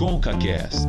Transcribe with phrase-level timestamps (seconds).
[0.00, 0.88] ConcaCast.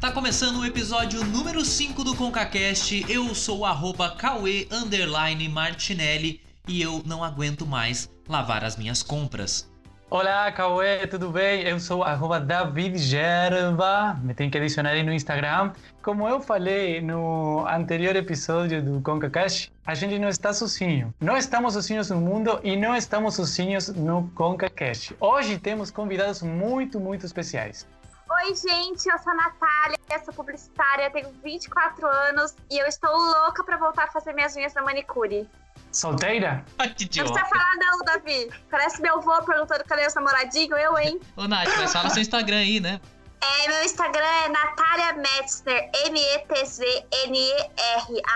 [0.00, 3.04] Tá começando o episódio número 5 do ConcaCast.
[3.10, 9.02] Eu sou o arroba Cauê Underline Martinelli e eu não aguento mais lavar as minhas
[9.02, 9.70] compras.
[10.08, 11.62] Olá, Cauê, tudo bem?
[11.62, 15.72] Eu sou arroba David Gerva, me tem que adicionar aí no Instagram.
[16.00, 21.12] Como eu falei no anterior episódio do ConcaCast, a gente não está sozinho.
[21.20, 25.16] Não estamos sozinhos no mundo e não estamos sozinhos no ConcaCast.
[25.18, 27.84] Hoje temos convidados muito, muito especiais.
[28.30, 33.64] Oi, gente, eu sou a Natália, sou publicitária, tenho 24 anos e eu estou louca
[33.64, 35.48] pra voltar a fazer minhas unhas na manicure.
[35.96, 36.62] Solteira?
[36.78, 37.44] Ah, que Não precisa idiota.
[37.48, 38.50] falar não, Davi.
[38.70, 41.18] Parece meu avô perguntando cadê os namoradinhos, eu, hein?
[41.36, 43.00] Ô, Nath, mas fala seu Instagram aí, né?
[43.40, 47.42] É, meu Instagram é Natália Metzner, M-E-T-Z-N-E-R,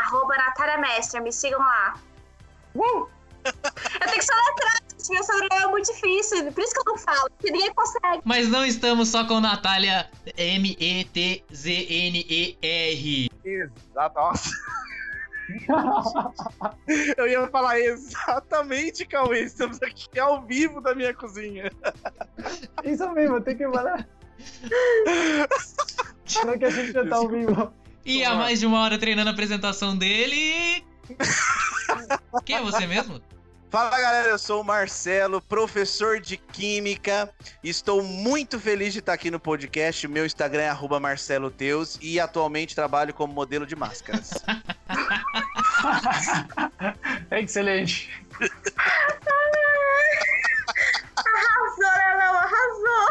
[0.02, 1.94] arroba Natália Metzner, me sigam lá.
[2.74, 3.06] Uh!
[3.44, 6.98] Eu tenho que soletrar, gente, meu sobrenome é muito difícil, por isso que eu não
[6.98, 8.20] falo, porque ninguém consegue.
[8.24, 10.08] Mas não estamos só com Natália
[12.10, 13.30] M-E-T-Z-N-E-R.
[13.44, 14.50] Exato, nossa.
[17.16, 19.40] Eu ia falar exatamente, Cauê.
[19.44, 21.70] Estamos aqui ao vivo da minha cozinha.
[22.84, 24.06] Isso mesmo, tem que falar.
[26.24, 27.72] Será que a gente já tá ao vivo?
[28.04, 30.84] E há mais de uma hora treinando a apresentação dele.
[32.44, 33.20] Quem é você mesmo?
[33.70, 37.32] Fala galera, eu sou o Marcelo, professor de Química.
[37.62, 40.08] Estou muito feliz de estar aqui no podcast.
[40.08, 44.30] Meu Instagram é arroba Marcelo Teus e atualmente trabalho como modelo de máscaras.
[47.30, 48.10] Excelente.
[51.16, 52.34] Arrasou, meu?
[52.34, 53.08] Arrasou.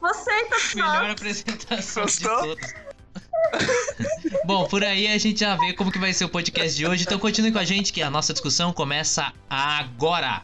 [0.00, 2.42] Você e todos Melhor apresentação Gostou?
[2.42, 2.93] de todos.
[4.44, 7.04] Bom, por aí a gente já vê como que vai ser o podcast de hoje.
[7.04, 10.42] Então continue com a gente que a nossa discussão começa agora.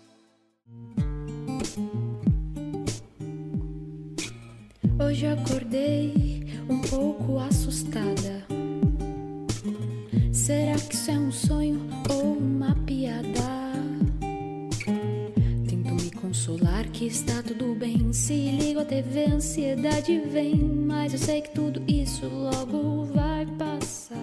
[5.03, 8.47] Hoje acordei um pouco assustada.
[10.33, 13.40] Será que isso é um sonho ou uma piada?
[17.01, 18.13] Que está tudo bem.
[18.13, 20.55] Se ligo à TV, a ansiedade vem.
[20.55, 24.19] Mas eu sei que tudo isso logo vai passar.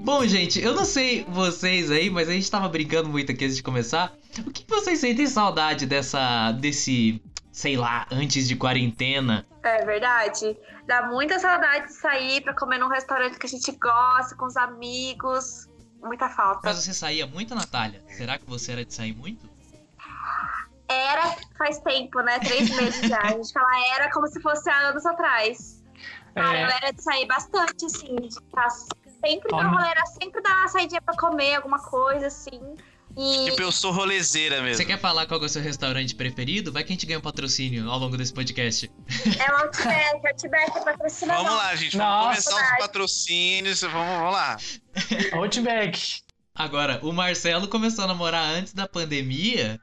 [0.00, 3.58] Bom, gente, eu não sei vocês aí, mas a gente tava brincando muito aqui antes
[3.58, 4.14] de começar.
[4.38, 6.50] O que vocês sentem saudade dessa.
[6.52, 7.22] desse.
[7.52, 9.44] sei lá, antes de quarentena?
[9.62, 10.56] É verdade.
[10.86, 14.56] Dá muita saudade de sair pra comer num restaurante que a gente gosta, com os
[14.56, 15.68] amigos.
[16.02, 16.60] Muita falta.
[16.64, 18.02] Mas você saía muito, Natália?
[18.08, 19.57] Será que você era de sair muito?
[20.88, 22.38] Era faz tempo, né?
[22.38, 23.20] Três meses já.
[23.20, 25.82] A gente fala era como se fosse há anos atrás.
[26.34, 28.14] Ah, eu É, era de sair bastante, assim.
[28.16, 32.28] De estar sempre Ó, na não- rolera, sempre dar uma saidinha pra comer alguma coisa,
[32.28, 32.60] assim.
[33.16, 34.76] E Tipo, eu sou rolezeira mesmo.
[34.76, 36.70] Você quer falar qual é o seu restaurante preferido?
[36.72, 38.88] Vai que a gente ganha um patrocínio ao longo desse podcast.
[39.40, 41.44] é o Outback, o Outback é patrocinador.
[41.44, 41.96] Vamos lá, gente.
[41.96, 42.50] Vamos Nossa.
[42.50, 43.80] começar os patrocínios.
[43.80, 44.56] Vamos, vamos lá.
[45.32, 46.22] Outback.
[46.54, 49.80] Agora, o Marcelo começou a namorar antes da pandemia.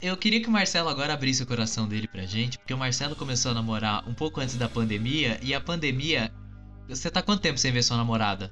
[0.00, 3.14] Eu- queria que o Marcelo agora abrisse o coração dele pra gente, porque o Marcelo
[3.14, 6.32] começou a namorar um pouco antes da pandemia, e a pandemia.
[6.88, 8.50] Você tá quanto tempo sem ver sua namorada?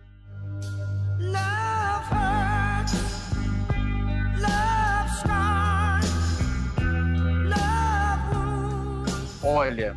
[9.42, 9.96] Olha.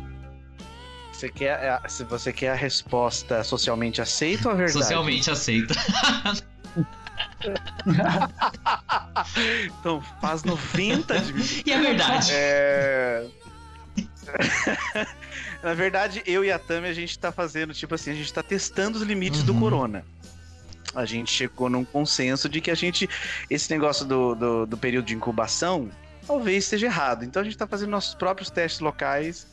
[1.12, 4.78] Você quer, a- se você quer a resposta socialmente aceita ou a verdade?
[4.78, 5.74] Socialmente aceita.
[9.80, 11.44] Então, faz 90 de mim.
[11.66, 12.30] e é verdade.
[12.32, 13.26] É...
[15.62, 18.42] Na verdade, eu e a Tami, a gente tá fazendo, tipo assim, a gente tá
[18.42, 19.60] testando os limites do Uhum.
[19.60, 20.04] corona.
[20.94, 23.08] A gente chegou num consenso de que a gente.
[23.48, 25.88] Esse negócio do, do, do período de incubação
[26.26, 27.24] talvez esteja errado.
[27.24, 29.46] Então a gente tá fazendo nossos próprios testes locais.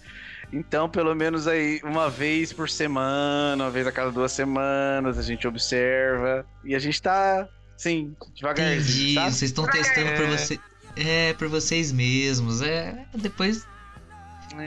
[0.52, 5.22] Então, pelo menos aí, uma vez por semana, uma vez a cada duas semanas, a
[5.22, 6.46] gente observa.
[6.66, 7.48] E a gente tá,
[7.80, 8.82] sim, devagarzinho.
[8.82, 9.14] Entendi.
[9.16, 9.32] sabe?
[9.34, 10.60] Vocês estão testando pra você.
[10.96, 12.62] É, pra vocês mesmos.
[12.62, 13.66] É, depois.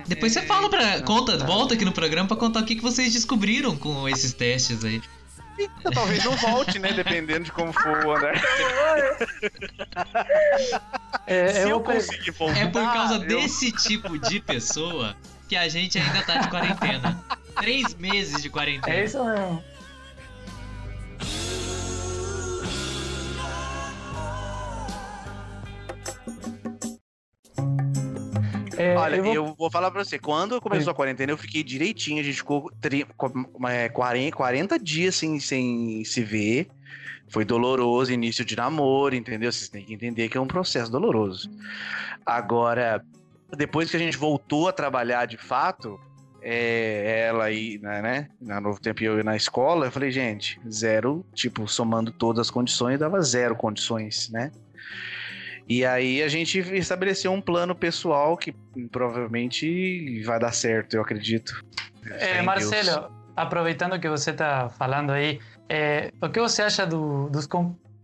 [0.07, 1.03] Depois você fala pra.
[1.03, 4.85] Conta, volta aqui no programa pra contar o que, que vocês descobriram com esses testes
[4.85, 5.03] aí.
[5.59, 6.93] Então, talvez não volte, né?
[6.93, 8.33] Dependendo de como for o andar.
[11.27, 12.59] É, Se eu eu, per- conseguir voltar.
[12.59, 15.17] É por causa eu- desse tipo de pessoa
[15.49, 17.23] que a gente ainda tá de quarentena.
[17.57, 18.97] Três meses de quarentena.
[18.97, 19.63] é isso mesmo.
[28.83, 29.71] É, Olha, eu eu vou- vou...
[29.71, 33.05] falar pra você, quando começou a quarentena, eu fiquei direitinho, a gente ficou tri...
[33.17, 33.33] co-
[33.69, 36.69] é, 40, 40 dias sem, sem se ver.
[37.29, 39.51] Foi doloroso início de namoro, entendeu?
[39.51, 41.49] Vocês têm que entender que é um processo doloroso.
[42.27, 43.03] Agora,
[43.57, 45.99] depois que a gente voltou a trabalhar de fato,
[46.43, 50.61] é, ela aí, né, né, na Novo Tempo e eu na escola, eu falei, gente,
[50.71, 54.51] zero, tipo, somando todas as condições, dava zero condições, né?
[55.69, 58.53] E aí a gente estabeleceu um plano pessoal que
[58.91, 61.65] provavelmente vai dar certo, eu acredito.
[62.11, 63.13] É, Marcelo, Deus.
[63.37, 67.49] aproveitando que você está falando aí, é, o que você acha do, dos,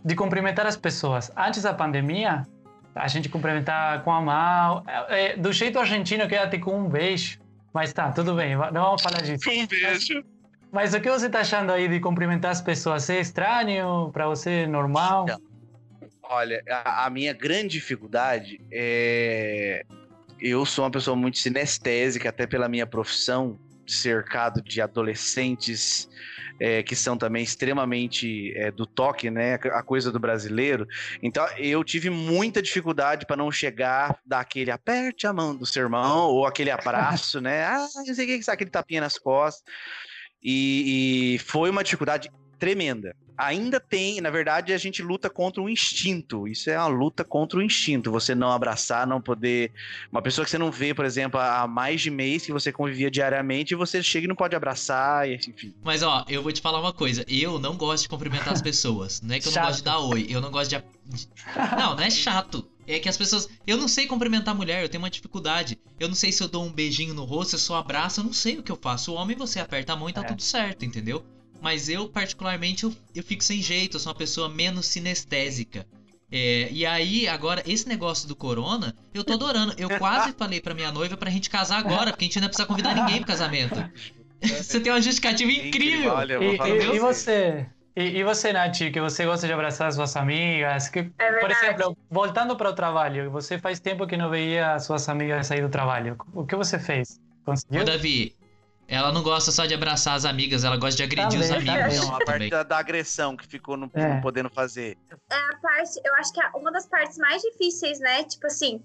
[0.05, 1.31] de cumprimentar as pessoas?
[1.37, 2.47] Antes da pandemia,
[2.95, 7.39] a gente cumprimentar com a mão, é, do jeito argentino que era tipo um beijo.
[7.73, 9.49] Mas tá, tudo bem, não vamos falar disso.
[9.49, 10.15] Um beijo.
[10.15, 13.09] Mas, mas o que você está achando aí de cumprimentar as pessoas?
[13.11, 14.11] É estranho?
[14.13, 15.27] Para você, normal?
[15.27, 15.48] Não.
[16.29, 19.85] Olha, a, a minha grande dificuldade é.
[20.41, 26.09] Eu sou uma pessoa muito sinestésica, até pela minha profissão, cercado de adolescentes
[26.61, 29.55] é, que são também extremamente é, do toque, né?
[29.55, 30.87] A coisa do brasileiro.
[31.23, 36.29] Então eu tive muita dificuldade para não chegar daquele aperte a mão do seu irmão
[36.29, 37.67] ou aquele abraço, né?
[37.69, 39.63] Ah, não sei o que, aquele tapinha nas costas.
[40.43, 43.15] E, e foi uma dificuldade tremenda.
[43.39, 46.49] Ainda tem, na verdade, a gente luta contra o instinto.
[46.49, 48.11] Isso é uma luta contra o instinto.
[48.11, 49.71] Você não abraçar, não poder.
[50.11, 53.09] Uma pessoa que você não vê, por exemplo, há mais de mês que você convivia
[53.09, 55.73] diariamente, você chega e não pode abraçar, enfim.
[55.85, 57.25] Mas ó, eu vou te falar uma coisa.
[57.29, 59.21] Eu não gosto de cumprimentar as pessoas.
[59.23, 59.63] Não é que eu chato.
[59.63, 60.27] não gosto de dar oi.
[60.29, 60.83] Eu não gosto de.
[61.79, 62.69] Não, não é chato.
[62.89, 63.49] É que as pessoas.
[63.65, 65.79] Eu não sei cumprimentar a mulher, eu tenho uma dificuldade.
[66.01, 68.25] Eu não sei se eu dou um beijinho no rosto, se eu só abraço, eu
[68.25, 69.13] não sei o que eu faço.
[69.13, 70.25] O homem você aperta a mão e tá é.
[70.25, 71.25] tudo certo, entendeu?
[71.61, 75.87] Mas eu, particularmente, eu, eu fico sem jeito, eu sou uma pessoa menos sinestésica.
[76.31, 79.75] É, e aí, agora, esse negócio do corona, eu tô adorando.
[79.79, 82.67] Eu quase falei pra minha noiva pra gente casar agora, porque a gente não precisa
[82.67, 83.75] convidar ninguém pro casamento.
[84.43, 86.13] você tem uma justificativa incrível.
[86.13, 87.67] Olha, e, e, e, você?
[87.97, 90.89] E, e, você, Nath, que você gosta de abraçar suas amigas?
[90.89, 95.09] Que, é por exemplo, voltando para o trabalho, você faz tempo que não veia suas
[95.09, 96.17] amigas sair do trabalho.
[96.35, 97.19] O que você fez?
[97.45, 97.81] Conseguiu?
[97.81, 98.37] Ô, Davi,
[98.89, 101.99] ela não gosta só de abraçar as amigas, ela gosta de agredir os amigos.
[101.99, 104.15] Não, a parte da, da, agressão que ficou não, é.
[104.15, 104.97] não podendo fazer.
[105.31, 108.25] É a parte, eu acho que é uma das partes mais difíceis, né?
[108.25, 108.83] Tipo assim,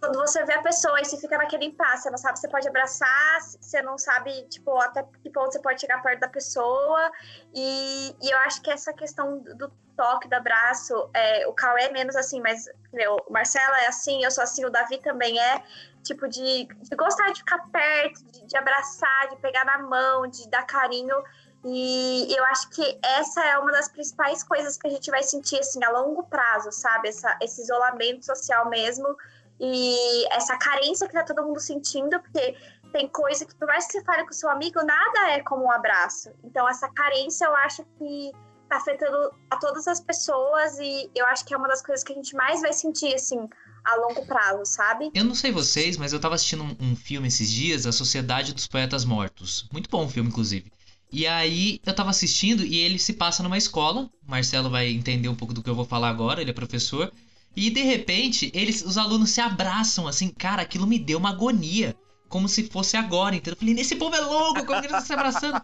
[0.00, 2.48] quando você vê a pessoa e você fica naquele impasse, você não sabe se você
[2.48, 7.10] pode abraçar, você não sabe, tipo, até que ponto você pode chegar perto da pessoa.
[7.54, 11.92] E, e eu acho que essa questão do toque, do abraço, é, o Cauê é
[11.92, 15.62] menos assim, mas meu, o Marcelo é assim, eu sou assim, o Davi também é
[16.04, 20.48] tipo, de, de gostar de ficar perto, de, de, abraçar, de pegar na mão, de
[20.48, 21.16] dar carinho.
[21.64, 25.58] E eu acho que essa é uma das principais coisas que a gente vai sentir,
[25.58, 27.08] assim, a longo prazo, sabe?
[27.08, 29.16] Essa, esse isolamento social mesmo
[29.58, 32.56] e essa carência que tá todo mundo sentindo, porque
[32.92, 35.70] tem coisa que, por mais que você fale com seu amigo, nada é como um
[35.70, 36.30] abraço.
[36.44, 38.30] Então, essa carência eu acho que
[38.68, 42.12] tá afetando a todas as pessoas e eu acho que é uma das coisas que
[42.12, 43.48] a gente mais vai sentir, assim,
[43.84, 45.10] a longo prazo, sabe?
[45.14, 48.54] Eu não sei vocês, mas eu tava assistindo um, um filme esses dias, A Sociedade
[48.54, 49.68] dos Poetas Mortos.
[49.72, 50.72] Muito bom o filme, inclusive.
[51.12, 54.10] E aí eu tava assistindo e ele se passa numa escola.
[54.26, 57.12] O Marcelo vai entender um pouco do que eu vou falar agora, ele é professor.
[57.54, 61.94] E de repente, eles, os alunos se abraçam assim, cara, aquilo me deu uma agonia.
[62.28, 65.12] Como se fosse agora, então eu falei, esse povo é louco, como eles estão se
[65.12, 65.62] abraçando?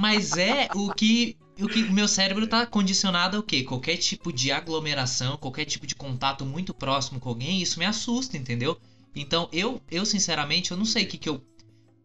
[0.00, 3.62] Mas é o que o que o meu cérebro tá condicionado ao quê?
[3.62, 8.36] Qualquer tipo de aglomeração, qualquer tipo de contato muito próximo com alguém, isso me assusta,
[8.36, 8.78] entendeu?
[9.14, 11.42] Então, eu, eu sinceramente, eu não sei o que, que eu.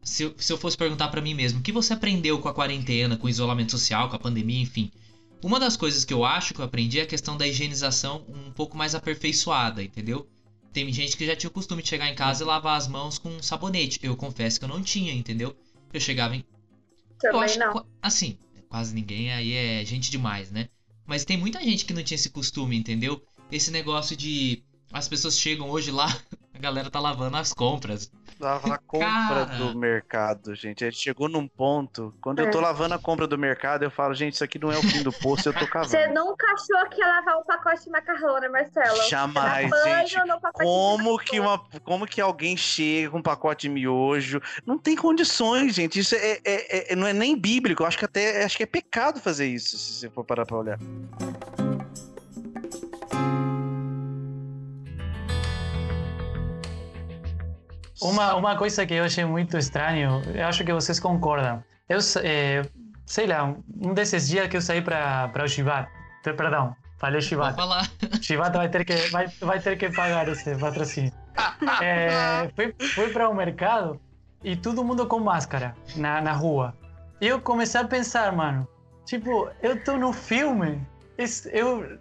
[0.01, 0.33] Se, eu.
[0.37, 3.27] se eu fosse perguntar para mim mesmo, o que você aprendeu com a quarentena, com
[3.27, 4.89] o isolamento social, com a pandemia, enfim.
[5.43, 8.51] Uma das coisas que eu acho que eu aprendi é a questão da higienização um
[8.51, 10.27] pouco mais aperfeiçoada, entendeu?
[10.71, 13.17] Tem gente que já tinha o costume de chegar em casa e lavar as mãos
[13.17, 13.99] com sabonete.
[14.01, 15.53] Eu confesso que eu não tinha, entendeu?
[15.91, 16.45] Eu chegava em.
[17.19, 17.85] Também eu acho, não.
[18.01, 18.37] Assim,
[18.71, 20.69] quase ninguém, aí é gente demais, né?
[21.05, 23.21] Mas tem muita gente que não tinha esse costume, entendeu?
[23.51, 24.63] Esse negócio de
[24.93, 26.07] as pessoas chegam hoje lá,
[26.55, 28.09] a galera tá lavando as compras.
[28.41, 29.45] Lava a compra Cara...
[29.45, 30.83] do mercado, gente.
[30.83, 32.11] A gente chegou num ponto.
[32.19, 32.45] Quando é.
[32.45, 32.61] eu tô é.
[32.61, 35.13] lavando a compra do mercado, eu falo, gente, isso aqui não é o fim do
[35.13, 35.91] poço, eu tô cavando.
[35.91, 39.07] Você nunca achou que ia lavar um pacote de macarrão, né, Marcelo?
[39.07, 40.15] Jamais, gente.
[40.53, 44.41] Como que, uma, como que alguém chega com um pacote de miojo?
[44.65, 45.99] Não tem condições, gente.
[45.99, 47.83] Isso é, é, é não é nem bíblico.
[47.83, 50.57] Eu acho que até acho que é pecado fazer isso, se você for parar pra
[50.57, 50.79] olhar.
[58.01, 61.63] Uma, uma coisa que eu achei muito estranho, eu acho que vocês concordam.
[61.87, 62.63] Eu, é,
[63.05, 63.43] sei lá,
[63.79, 65.87] um desses dias que eu saí para o Chivat,
[66.23, 67.55] perdão, falei Chivat.
[67.55, 67.89] Vou falar.
[68.21, 71.13] Chivat vai ter que, vai, vai ter que pagar esse patrocínio.
[71.81, 73.99] É, fui fui para o um mercado
[74.43, 76.73] e todo mundo com máscara na, na rua.
[77.19, 78.67] E eu comecei a pensar, mano,
[79.05, 80.81] tipo, eu tô no filme
[81.51, 81.99] eu,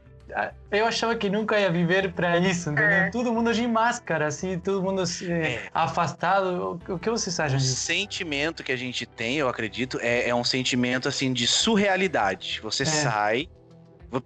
[0.70, 2.90] eu achava que nunca ia viver para isso, entendeu?
[2.90, 3.10] É.
[3.10, 5.68] Todo mundo de máscara, assim, todo mundo assim, É.
[5.74, 6.80] afastado.
[6.88, 7.76] O, o que vocês acham O disso?
[7.76, 12.60] sentimento que a gente tem, eu acredito, é, é um sentimento assim de surrealidade.
[12.62, 13.48] Você sai.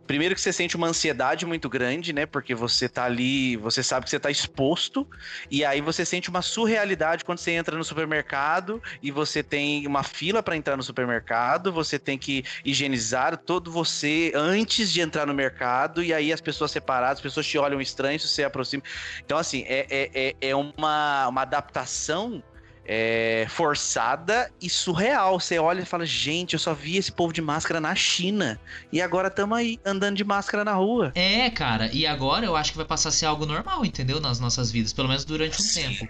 [0.07, 2.25] Primeiro que você sente uma ansiedade muito grande, né?
[2.25, 5.07] Porque você tá ali, você sabe que você tá exposto,
[5.51, 10.03] e aí você sente uma surrealidade quando você entra no supermercado e você tem uma
[10.03, 15.35] fila para entrar no supermercado, você tem que higienizar todo você antes de entrar no
[15.35, 18.83] mercado, e aí as pessoas separadas, as pessoas te olham estranho se você aproxima.
[19.25, 22.43] Então, assim, é, é, é, é uma, uma adaptação
[22.87, 25.41] é, forçada e surreal.
[25.41, 28.61] Você olha e fala, gente, eu só vi esse povo de máscara na China.
[28.93, 31.13] E agora estamos aí, andando de máscara na rua.
[31.15, 34.21] É, cara, e agora eu acho que vai passar a ser algo normal, entendeu?
[34.21, 35.83] Nas nossas vidas, pelo menos durante um Sim.
[35.83, 36.09] tempo.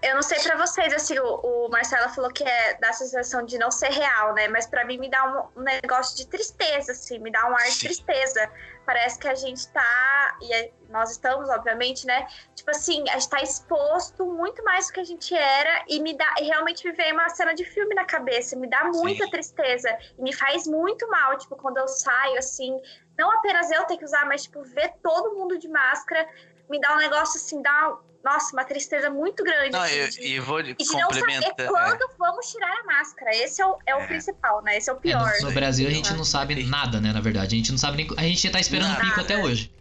[0.00, 3.58] Eu não sei pra vocês, assim, o, o Marcelo falou que é da sensação de
[3.58, 4.46] não ser real, né?
[4.46, 7.64] Mas pra mim me dá um, um negócio de tristeza, assim, me dá um ar
[7.64, 7.86] de Sim.
[7.86, 8.48] tristeza.
[8.86, 12.28] Parece que a gente tá, e nós estamos, obviamente, né?
[12.54, 16.16] Tipo assim, a gente tá exposto muito mais do que a gente era e me
[16.16, 19.30] dá, e realmente me vem uma cena de filme na cabeça, me dá muita Sim.
[19.30, 22.80] tristeza e me faz muito mal, tipo, quando eu saio, assim,
[23.18, 26.26] não apenas eu ter que usar, mas, tipo, ver todo mundo de máscara,
[26.70, 27.98] me dá um negócio, assim, dá,
[28.32, 29.70] nossa, uma tristeza muito grande.
[29.70, 31.66] Não, assim, eu, de- e vou e de não saber complementar.
[31.68, 33.34] quando vamos tirar a máscara.
[33.34, 34.06] Esse é o, é o É.
[34.06, 34.76] principal, né?
[34.76, 35.32] Esse é o É, pior.
[35.40, 37.12] no, no Brasil a gente não sabe nada, né?
[37.12, 38.08] Na verdade, a gente não sabe nem.
[38.16, 39.00] A gente tá esperando Nada.
[39.00, 39.72] pico até hoje.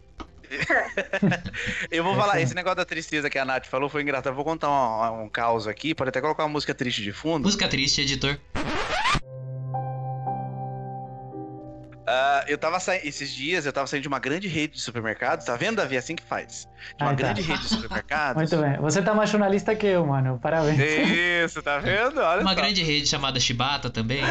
[1.92, 4.27] Eu vou É falar, esse negócio da tristeza que a Nath falou foi engraçado.
[4.27, 7.44] Eu vou contar um, um caos aqui, pode até colocar uma música triste de fundo.
[7.44, 8.39] Música triste, editor.
[12.48, 15.56] Eu tava saindo, esses dias, eu tava saindo de uma grande rede de supermercados, tá
[15.56, 15.96] vendo, Davi?
[15.96, 16.67] É assim que faz.
[16.98, 17.15] De uma Ah, tá.
[17.15, 18.36] grande rede de supermercados.
[18.51, 18.77] Muito bem.
[18.82, 20.39] Você tá mais jornalista que eu, mano.
[20.41, 20.77] Parabéns.
[20.79, 22.20] Isso, tá vendo?
[22.20, 22.56] Olha Uma só.
[22.56, 24.22] grande rede chamada Shibata também.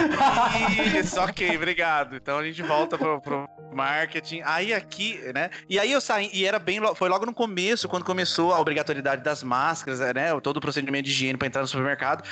[0.98, 2.16] Isso, ok, obrigado.
[2.16, 4.42] Então a gente volta pro, pro marketing.
[4.44, 5.50] Aí aqui, né?
[5.68, 9.22] E aí eu saí, e era bem, foi logo no começo, quando começou a obrigatoriedade
[9.22, 10.38] das máscaras, né?
[10.40, 12.22] Todo o procedimento de higiene para entrar no supermercado.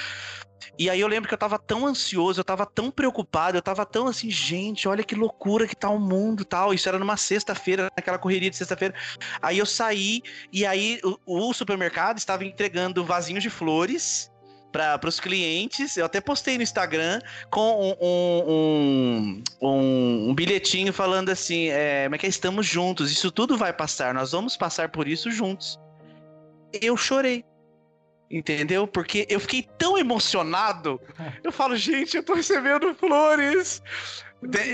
[0.79, 3.85] E aí eu lembro que eu tava tão ansioso, eu tava tão preocupado, eu tava
[3.85, 6.75] tão assim, gente, olha que loucura que tá o mundo tal.
[6.75, 8.95] Isso era numa sexta-feira, naquela correria de sexta-feira.
[9.41, 14.31] Aí eu saí, e aí o, o supermercado estava entregando vasinhos de flores
[14.75, 15.97] para os clientes.
[15.97, 18.07] Eu até postei no Instagram com um,
[18.51, 22.29] um, um, um bilhetinho falando assim: é, é que é?
[22.29, 25.79] estamos juntos, isso tudo vai passar, nós vamos passar por isso juntos.
[26.83, 27.45] Eu chorei.
[28.31, 28.87] Entendeu?
[28.87, 31.01] Porque eu fiquei tão emocionado.
[31.43, 33.83] Eu falo, gente, eu tô recebendo flores.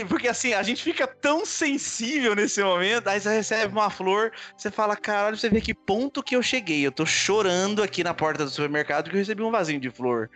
[0.09, 4.71] Porque assim, a gente fica tão sensível nesse momento, aí você recebe uma flor, você
[4.71, 6.85] fala, caralho, você vê que ponto que eu cheguei.
[6.85, 10.29] Eu tô chorando aqui na porta do supermercado que eu recebi um vasinho de flor.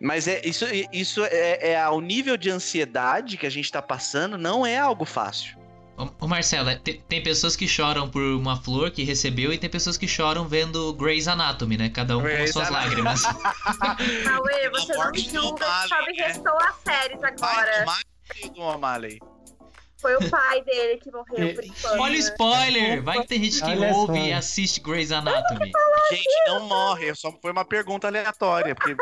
[0.00, 4.36] Mas é isso, isso é, é o nível de ansiedade que a gente tá passando,
[4.36, 5.56] não é algo fácil.
[5.96, 9.96] Ô, é, tem, tem pessoas que choram por uma flor que recebeu e tem pessoas
[9.96, 11.88] que choram vendo Grey's Anatomy, né?
[11.88, 13.02] Cada um com Grey's as suas Anatomy.
[13.02, 13.22] lágrimas.
[14.24, 15.66] Cauê, você não julga,
[16.06, 16.26] me né?
[16.26, 17.84] restou as séries agora.
[18.54, 19.20] do O'Malley.
[20.04, 21.98] Foi o pai dele que morreu por enquanto.
[21.98, 22.18] Olha o né?
[22.18, 23.02] spoiler!
[23.02, 24.26] Vai que tem gente que Olha ouve só.
[24.26, 25.72] e assiste Grey's Anatomy.
[26.10, 28.94] Gente, não morre, só foi uma pergunta aleatória, porque.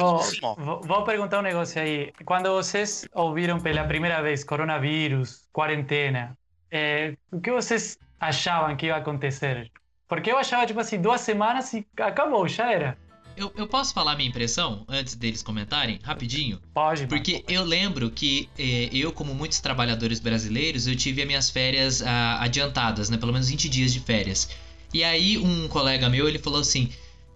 [0.00, 2.10] Oh, vou vou perguntar um negócio aí.
[2.24, 6.38] Quando vocês ouviram pela primeira vez coronavírus, quarentena,
[6.70, 9.70] eh, o que vocês achavam que ia acontecer?
[10.08, 12.96] Porque eu achava, tipo assim, duas semanas e acabou, já era.
[13.36, 15.98] Eu, eu posso falar minha impressão antes deles comentarem?
[16.02, 16.60] Rapidinho?
[16.74, 21.50] Pode, Porque eu lembro que eh, eu, como muitos trabalhadores brasileiros, eu tive as minhas
[21.50, 23.16] férias ah, adiantadas, né?
[23.16, 24.50] Pelo menos 20 dias de férias.
[24.92, 26.90] E aí um colega meu, ele falou assim...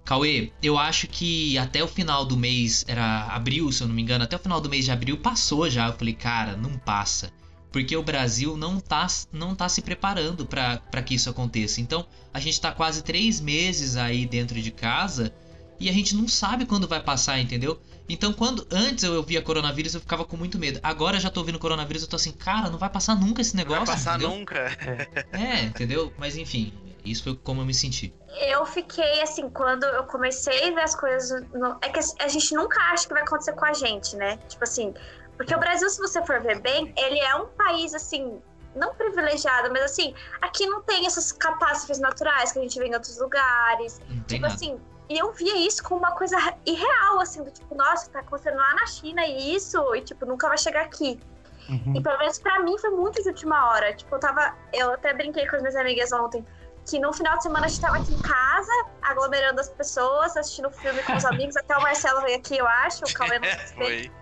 [0.05, 4.01] Cauê, eu acho que até o final do mês, era abril, se eu não me
[4.01, 5.89] engano, até o final do mês de abril passou já.
[5.89, 7.33] Eu falei, cara, não passa.
[7.73, 11.81] Porque o Brasil não tá, não tá se preparando para que isso aconteça.
[11.81, 15.35] Então, a gente tá quase três meses aí dentro de casa
[15.79, 17.81] e a gente não sabe quando vai passar, entendeu?
[18.09, 20.79] Então, quando antes eu via coronavírus, eu ficava com muito medo.
[20.83, 23.55] Agora eu já tô ouvindo coronavírus, eu tô assim, cara, não vai passar nunca esse
[23.57, 23.85] Não negócio.
[23.87, 24.31] vai passar entendeu?
[24.39, 24.77] nunca.
[25.33, 26.13] É, entendeu?
[26.17, 26.73] Mas enfim,
[27.05, 28.15] isso foi como eu me senti.
[28.49, 31.43] Eu fiquei assim, quando eu comecei a ver as coisas.
[31.53, 34.37] no- É que a gente nunca acha que vai acontecer com a gente, né?
[34.49, 34.95] Tipo assim.
[35.37, 38.39] Porque o Brasil, se você for ver bem, ele é um país assim.
[38.75, 42.95] Não privilegiado, mas assim, aqui não tem essas catástrofes naturais que a gente vê em
[42.95, 43.99] outros lugares.
[44.09, 44.55] Não tem Tipo nada.
[44.55, 44.79] assim,
[45.09, 48.75] e eu via isso como uma coisa irreal, assim, do tipo, nossa, tá acontecendo lá
[48.75, 51.19] na China isso, e tipo, nunca vai chegar aqui.
[51.69, 51.95] Uhum.
[51.97, 53.95] E pelo menos pra mim foi muito de última hora.
[53.95, 54.55] Tipo, eu tava.
[54.73, 56.45] Eu até brinquei com as minhas amigas ontem.
[56.89, 58.73] Que no final de semana a gente tava aqui em casa,
[59.03, 61.57] aglomerando as pessoas, assistindo filme com os amigos.
[61.57, 63.05] Até o Marcelo veio aqui, eu acho.
[63.05, 63.49] O Cauê não.
[63.75, 64.13] Foi.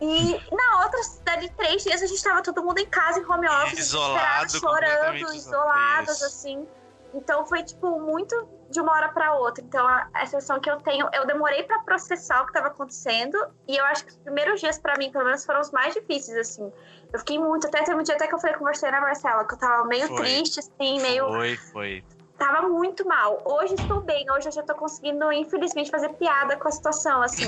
[0.00, 3.48] E na outra, dali três dias, a gente tava todo mundo em casa, em home
[3.48, 6.24] office, Isolado, chorando, isso.
[6.24, 6.66] assim.
[7.14, 9.64] Então foi, tipo, muito de uma hora pra outra.
[9.64, 13.38] Então a, a sensação que eu tenho, eu demorei pra processar o que tava acontecendo.
[13.68, 16.36] E eu acho que os primeiros dias, pra mim, pelo menos, foram os mais difíceis,
[16.36, 16.70] assim.
[17.12, 19.46] Eu fiquei muito, até teve um dia até que eu falei com você, né, Marcela,
[19.46, 20.16] que eu tava meio Foi.
[20.16, 21.28] triste, assim, meio.
[21.28, 22.04] Foi, foi.
[22.36, 23.40] Tava muito mal.
[23.44, 27.44] Hoje estou bem, hoje eu já tô conseguindo, infelizmente, fazer piada com a situação, assim.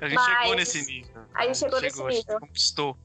[0.00, 1.22] A gente Mas- chegou nesse nível.
[1.34, 2.40] a gente chegou nesse a gente nível.
[2.40, 2.96] Conquistou.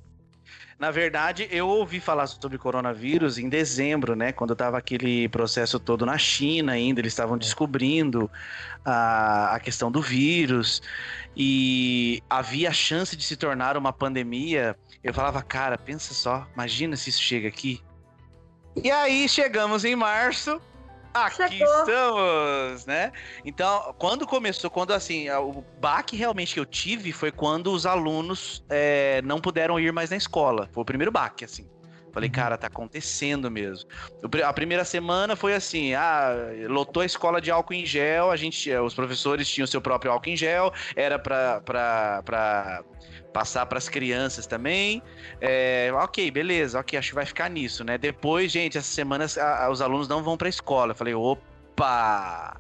[0.80, 4.32] Na verdade, eu ouvi falar sobre coronavírus em dezembro, né?
[4.32, 8.30] Quando estava aquele processo todo na China ainda, eles estavam descobrindo
[8.84, 10.82] a, a questão do vírus
[11.38, 14.76] e havia a chance de se tornar uma pandemia.
[15.04, 17.82] Eu falava, cara, pensa só, imagina se isso chega aqui.
[18.84, 20.60] E aí chegamos em março.
[21.14, 21.80] Aqui Chegou.
[21.80, 23.12] estamos, né?
[23.46, 28.64] Então, quando começou, quando assim, o baque realmente que eu tive foi quando os alunos
[28.70, 30.68] é, não puderam ir mais na escola.
[30.72, 31.68] Foi o primeiro baque, assim.
[32.14, 32.34] Falei, Uhum.
[32.36, 33.90] cara, tá acontecendo mesmo.
[34.46, 36.30] A primeira semana foi assim: ah,
[36.68, 40.12] lotou a escola de álcool em gel, a gente, eh, os professores tinham seu próprio
[40.12, 42.84] álcool em gel, era pra, pra, pra
[43.34, 45.02] passar pras crianças também.
[45.42, 47.98] É, ok, beleza, ok, acho que vai ficar nisso, né?
[47.98, 50.92] Depois, gente, essas semanas a- a- os alunos não vão pra escola.
[50.92, 52.56] Eu falei, opa!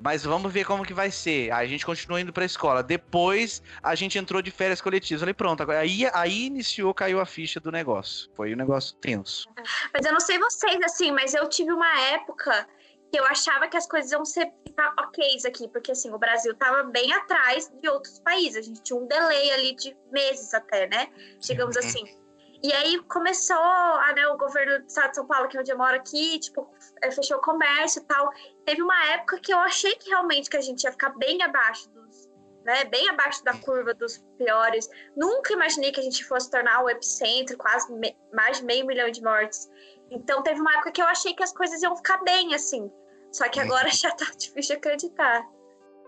[0.00, 1.50] Mas vamos ver como que vai ser.
[1.52, 2.82] Aí a gente continuou indo pra escola.
[2.82, 5.20] Depois a gente entrou de férias coletivas.
[5.20, 8.30] Falei, pronto, agora aí, aí iniciou, caiu a ficha do negócio.
[8.34, 9.48] Foi um negócio tenso.
[9.92, 12.66] Mas eu não sei vocês, assim, mas eu tive uma época
[13.12, 16.54] que eu achava que as coisas iam ser ficar ok aqui, porque assim, o Brasil
[16.54, 18.56] tava bem atrás de outros países.
[18.56, 21.08] A gente tinha um delay ali de meses até, né?
[21.40, 21.82] Digamos Uhum.
[21.82, 22.22] assim.
[22.64, 25.72] E aí começou, ah, né, o governo do estado de São Paulo, que é onde
[25.72, 26.72] eu moro aqui, tipo,
[27.02, 28.30] eh, fechou o comércio e tal.
[28.64, 31.90] Teve uma época que eu achei que realmente que a gente ia ficar bem abaixo
[31.90, 32.28] dos,
[32.64, 34.88] né, bem abaixo da curva dos piores.
[35.16, 39.10] Nunca imaginei que a gente fosse tornar o epicentro, quase me- mais de meio milhão
[39.10, 39.68] de mortes.
[40.10, 42.90] Então teve uma época que eu achei que as coisas iam ficar bem, assim.
[43.32, 45.42] Só que agora já tá difícil de acreditar.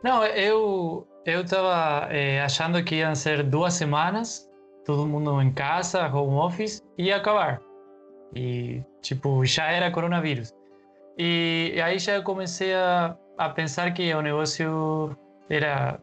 [0.02, 4.46] Não, eu eu tava eh, achando que iam ser duas semanas,
[4.84, 7.58] todo mundo em casa, home office, e ia acabar.
[8.36, 10.52] E, tipo, já era coronavírus.
[11.18, 15.16] E, e aí já comecei a, a pensar que o negócio
[15.48, 16.00] era,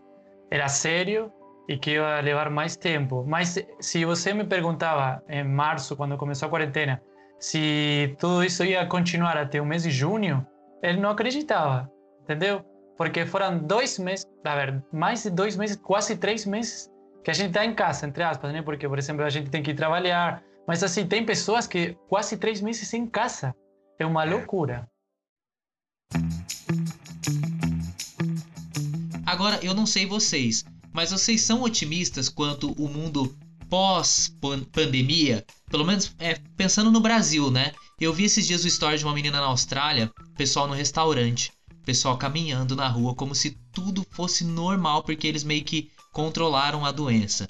[0.49, 1.31] era sério
[1.67, 3.23] e que ia levar mais tempo.
[3.27, 7.01] Mas se você me perguntava em março, quando começou a quarentena,
[7.39, 10.45] se tudo isso ia continuar até o mês de junho,
[10.81, 11.89] ele não acreditava,
[12.23, 12.63] entendeu?
[12.97, 16.91] Porque foram dois meses, a ver, mais de dois meses, quase três meses,
[17.23, 18.61] que a gente está em casa, entre aspas, né?
[18.61, 20.43] Porque, por exemplo, a gente tem que ir trabalhar.
[20.67, 23.55] Mas, assim, tem pessoas que quase três meses em casa.
[23.99, 24.87] É uma loucura.
[29.31, 33.33] Agora, eu não sei vocês, mas vocês são otimistas quanto o mundo
[33.69, 35.45] pós-pandemia?
[35.69, 37.71] Pelo menos é, pensando no Brasil, né?
[37.97, 41.49] Eu vi esses dias o story de uma menina na Austrália, pessoal no restaurante,
[41.85, 46.91] pessoal caminhando na rua como se tudo fosse normal porque eles meio que controlaram a
[46.91, 47.47] doença.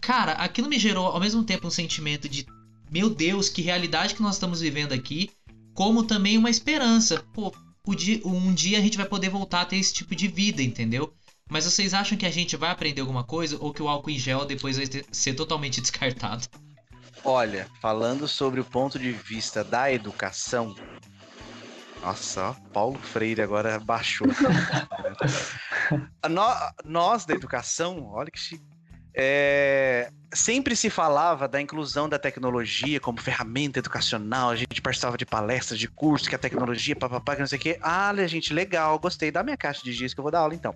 [0.00, 2.46] Cara, aquilo me gerou ao mesmo tempo um sentimento de
[2.88, 5.28] meu Deus, que realidade que nós estamos vivendo aqui,
[5.74, 7.20] como também uma esperança.
[7.34, 7.52] Pô,
[7.88, 11.12] dia- um dia a gente vai poder voltar a ter esse tipo de vida, entendeu?
[11.48, 14.18] Mas vocês acham que a gente vai aprender alguma coisa ou que o álcool em
[14.18, 16.46] gel depois vai ter- ser totalmente descartado?
[17.24, 20.74] Olha, falando sobre o ponto de vista da educação.
[22.00, 24.26] Nossa, Paulo Freire agora baixou.
[26.30, 28.64] Nó- Nós da educação, olha que chique.
[29.14, 34.50] é, sempre se falava da inclusão da tecnologia como ferramenta educacional.
[34.50, 37.60] A gente participava de palestras, de cursos, que a tecnologia, papapá, que não sei o
[37.60, 37.78] quê.
[37.82, 39.30] Ah, gente, legal, gostei.
[39.30, 40.74] Dá minha caixa de giz que eu vou dar aula então.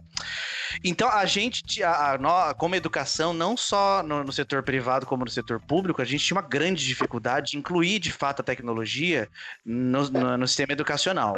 [0.83, 5.31] Então, a gente, a, a, como educação, não só no, no setor privado como no
[5.31, 9.29] setor público, a gente tinha uma grande dificuldade de incluir, de fato, a tecnologia
[9.65, 11.35] no, no- no sistema educacional.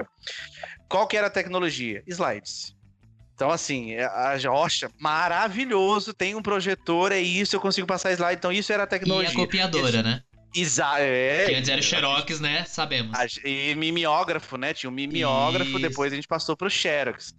[0.88, 2.02] Qual que era a tecnologia?
[2.07, 2.76] Slides.
[3.37, 8.38] Então, assim, a Rocha, maravilhoso, tem um projetor, é isso, eu consigo passar slide.
[8.38, 9.31] Então, isso era a E tecnologia.
[9.31, 10.22] a copiadora, né?
[10.55, 12.64] Exa é, Que antes era o Xerox, né?
[12.64, 13.14] Sabemos.
[13.14, 14.72] a- E mimeógrafo, né?
[14.72, 15.79] Tinha um mimeógrafo, Isso.
[15.81, 17.35] depois a gente passou pro Xerox.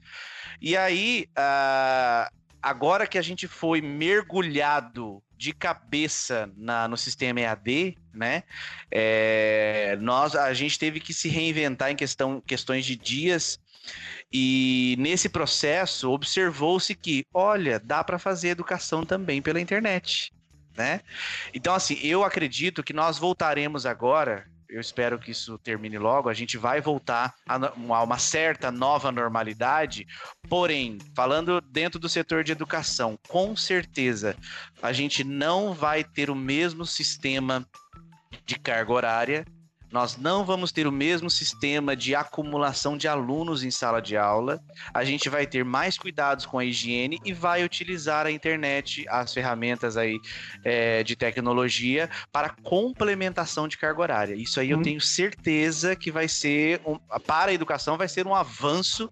[0.61, 2.29] E aí, ah,
[2.61, 8.43] agora que a gente foi mergulhado de cabeça na- no sistema EAD, né?
[8.91, 13.59] é, nós, a gente teve que se reinventar em questão, questões de dias.
[14.31, 20.33] E nesse processo observou-se que, olha, dá para fazer educação também pela internet,
[20.75, 21.01] né?
[21.53, 26.33] Então, assim, eu acredito que nós voltaremos agora eu espero que isso termine logo, a
[26.33, 30.05] gente vai voltar a uma certa nova normalidade.
[30.49, 34.35] Porém, falando dentro do setor de educação, com certeza
[34.81, 37.65] a gente não vai ter o mesmo sistema
[38.45, 39.45] de carga horária
[39.91, 44.59] nós não vamos ter o mesmo sistema de acumulação de alunos em sala de aula.
[44.93, 49.33] A gente vai ter mais cuidados com a higiene e vai utilizar a internet, as
[49.33, 50.19] ferramentas aí
[50.63, 54.35] é, de tecnologia para complementação de carga horária.
[54.35, 54.83] Isso aí eu hum.
[54.83, 59.09] tenho certeza que vai ser, um, para a educação, vai ser um avanço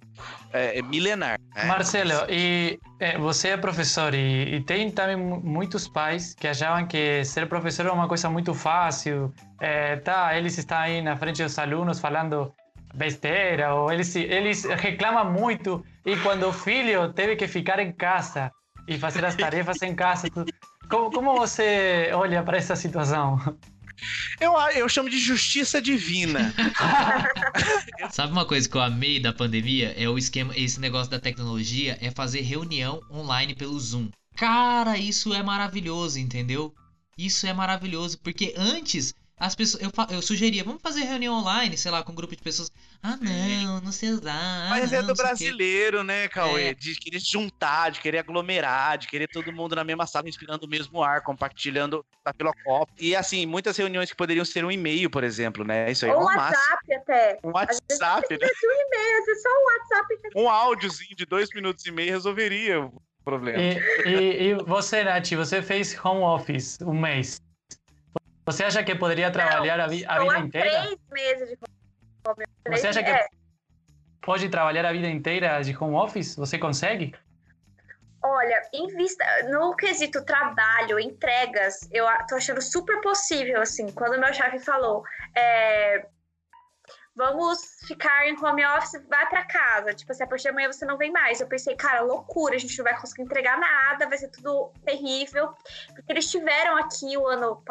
[0.51, 1.39] é, milenar.
[1.55, 1.65] Né?
[1.65, 7.23] Marcelo, e é, você é professor e, e, tem também muitos pais que achavam que
[7.23, 9.31] ser professor é uma coisa muito fácil.
[9.61, 12.51] É, tá, eles estão aí na frente dos alunos falando
[12.95, 15.85] besteira, ou eles, eles reclamam muito.
[16.03, 18.51] E quando o filho teve que ficar em casa
[18.87, 20.27] e fazer as tarefas em casa,
[20.89, 23.37] como, como você olha para essa situação?
[24.39, 26.53] Eu, eu chamo de justiça divina.
[28.11, 29.93] Sabe uma coisa que eu amei da pandemia?
[29.97, 34.09] É o esquema, esse negócio da tecnologia, é fazer reunião online pelo Zoom.
[34.35, 36.73] Cara, isso é maravilhoso, entendeu?
[37.17, 41.91] Isso é maravilhoso, porque antes as pessoas, eu, eu sugeria, vamos fazer reunião online, sei
[41.91, 42.71] lá, com um grupo de pessoas.
[43.03, 44.69] Ah, não, não sei usar.
[44.69, 46.67] Mas é não, é do brasileiro, né, Cauê?
[46.69, 46.73] É.
[46.73, 50.65] De querer se juntar, de querer aglomerar, de querer todo mundo na mesma sala, inspirando
[50.65, 52.93] o mesmo ar, compartilhando tá pelo copo.
[52.97, 55.91] E assim, muitas reuniões que poderiam ser um e-mail, por exemplo, né?
[55.91, 56.95] Isso aí Ou é um WhatsApp máximo.
[56.95, 57.39] até.
[57.43, 58.47] Um WhatsApp, né?
[58.63, 60.15] Um e-mail, é só um WhatsApp.
[60.35, 63.61] Um áudiozinho de dois minutos e meio resolveria o problema.
[63.61, 67.41] E, e, e você, Nath, você fez home office um mês.
[68.45, 70.69] Você acha que poderia trabalhar não, a, vi a vida inteira?
[70.69, 71.57] três meses de
[72.27, 72.47] home office.
[72.67, 73.27] Você acha que é.
[74.21, 76.35] pode trabalhar a vida inteira de home office?
[76.35, 77.15] Você consegue?
[78.23, 84.33] Olha, em vista no quesito trabalho, entregas, eu tô achando super possível, assim, quando meu
[84.33, 85.03] chefe falou,
[85.35, 86.07] é,
[87.15, 89.93] vamos ficar em home office, vai para casa.
[89.93, 91.39] Tipo assim, a partir de amanhã você não vem mais.
[91.39, 95.53] Eu pensei, cara, loucura, a gente não vai conseguir entregar nada, vai ser tudo terrível.
[95.93, 97.63] Porque eles tiveram aqui o ano,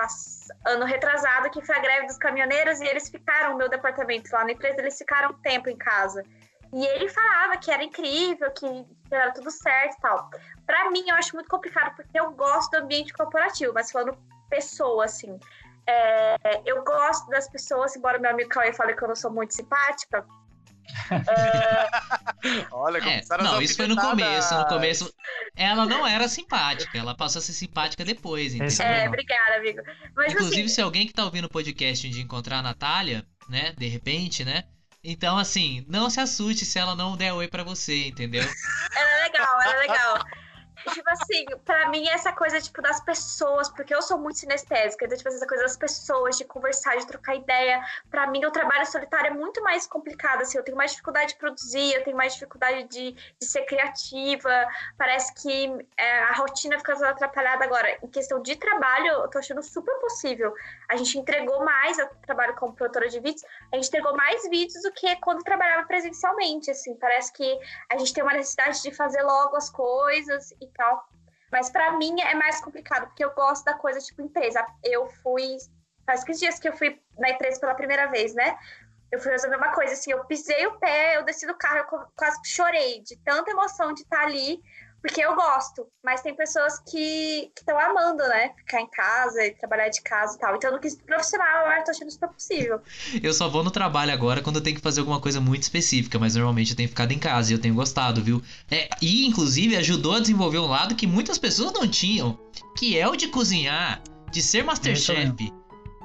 [0.65, 4.45] ano retrasado, que foi a greve dos caminhoneiros, e eles ficaram, no meu departamento lá
[4.45, 6.25] na empresa, eles ficaram um tempo em casa.
[6.73, 8.67] E ele falava que era incrível, que
[9.11, 10.31] era tudo certo e tal.
[10.67, 15.05] Para mim, eu acho muito complicado, porque eu gosto do ambiente corporativo, mas falando pessoa,
[15.05, 15.39] assim.
[15.87, 19.55] É, eu gosto das pessoas, embora meu amigo Cauê fale que eu não sou muito
[19.55, 20.25] simpática.
[21.11, 22.65] É...
[22.73, 24.55] Olha, é, não, isso foi no começo.
[24.55, 25.15] No começo,
[25.57, 26.97] ela não era simpática.
[26.97, 28.87] Ela passou a ser simpática depois, entendeu?
[28.87, 29.81] É, obrigada, amigo.
[30.15, 30.75] Mas, Inclusive, assim...
[30.75, 34.65] se alguém que tá ouvindo o podcast de encontrar a Natália, né, de repente, né?
[35.03, 38.43] Então, assim, não se assuste se ela não der oi para você, entendeu?
[38.43, 40.25] Ela é legal, ela é legal
[40.93, 45.17] tipo assim, pra mim essa coisa, tipo, das pessoas, porque eu sou muito sinestésica, então,
[45.17, 49.29] tipo, essa coisa das pessoas, de conversar, de trocar ideia, pra mim o trabalho solitário
[49.29, 52.85] é muito mais complicado, assim, eu tenho mais dificuldade de produzir, eu tenho mais dificuldade
[52.85, 54.51] de, de ser criativa,
[54.99, 57.99] parece que é, a rotina fica toda atrapalhada agora.
[58.03, 60.53] Em questão de trabalho, eu tô achando super possível.
[60.89, 64.83] A gente entregou mais, eu trabalho como produtora de vídeos, a gente entregou mais vídeos
[64.83, 67.59] do que quando trabalhava presencialmente, assim, parece que
[67.91, 71.09] a gente tem uma necessidade de fazer logo as coisas e tal.
[71.51, 74.65] Mas para mim é mais complicado, porque eu gosto da coisa tipo empresa.
[74.83, 75.57] Eu fui.
[76.05, 78.59] Faz 15 dias que eu fui na empresa pela primeira vez, né?
[79.11, 82.07] Eu fui resolver uma coisa, assim, eu pisei o pé, eu desci do carro, eu
[82.17, 84.61] quase chorei de tanta emoção de estar ali,
[85.05, 88.53] porque eu gosto, mas tem pessoas que estão amando, né?
[88.57, 90.57] Ficar em casa e trabalhar de casa e tal.
[90.57, 92.81] Então, no quesito profissional, eu tô achando super possível.
[93.23, 96.19] Eu só vou no trabalho agora quando eu tenho que fazer alguma coisa muito específica,
[96.19, 98.43] mas normalmente eu tenho ficado em casa e eu tenho gostado, viu?
[98.71, 102.41] É, e, inclusive, ajudou a desenvolver um lado que muitas pessoas não tinham,
[102.75, 105.53] que é o de cozinhar, de ser Masterchef.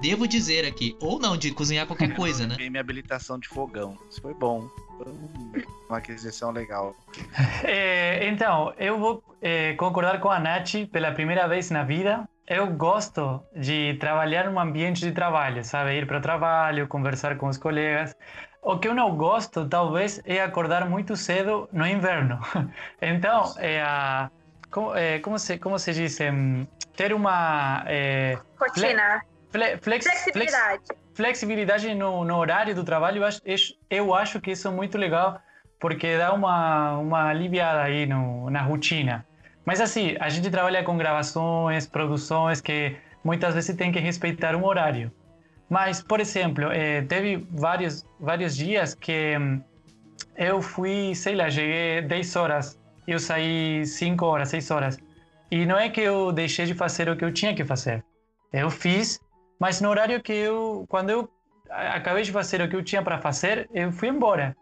[0.01, 2.55] Devo dizer aqui, ou não, de cozinhar qualquer coisa, né?
[2.69, 3.97] minha habilitação de fogão.
[4.09, 4.69] Isso foi bom
[5.89, 6.95] uma aquisição legal.
[7.63, 12.27] É, então, eu vou é, concordar com a Nath pela primeira vez na vida.
[12.47, 15.97] Eu gosto de trabalhar num ambiente de trabalho, sabe?
[15.97, 18.15] Ir para o trabalho, conversar com os colegas.
[18.61, 22.39] O que eu não gosto, talvez, é acordar muito cedo no inverno.
[23.01, 24.31] Então, é a,
[24.71, 26.17] como, é, como, se, como se diz?
[26.95, 27.83] ter uma...
[27.87, 29.21] É, Rotina.
[29.51, 30.83] Flex, Flexibilidade.
[30.85, 33.41] Flex, flexibilidade no, no horário do trabalho, eu acho,
[33.89, 35.41] eu acho que isso é muito legal,
[35.79, 39.25] porque dá uma, uma aliviada aí no, na rotina.
[39.65, 44.65] Mas assim, a gente trabalha com gravações, produções que muitas vezes tem que respeitar um
[44.65, 45.11] horário.
[45.69, 49.61] Mas, por exemplo, eh, teve vários, vários dias que hum,
[50.35, 54.97] eu fui, sei lá, cheguei 10 horas, eu saí 5 horas, 6 horas.
[55.51, 58.03] E não é que eu deixei de fazer o que eu tinha que fazer.
[58.51, 59.19] Eu fiz
[59.59, 61.29] mas no horário que eu, quando eu
[61.69, 64.55] acabei de fazer o que eu tinha para fazer, eu fui embora.